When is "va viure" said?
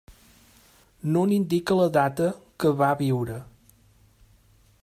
2.83-3.39